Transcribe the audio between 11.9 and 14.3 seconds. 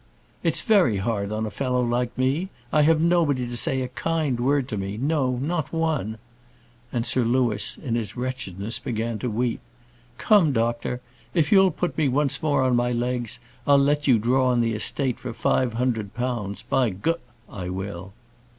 me once more on my legs, I'll let you